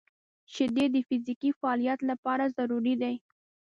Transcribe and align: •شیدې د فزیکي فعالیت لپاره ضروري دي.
•شیدې 0.53 0.85
د 0.93 0.97
فزیکي 1.07 1.49
فعالیت 1.59 1.99
لپاره 2.09 2.53
ضروري 2.57 2.95
دي. 3.01 3.15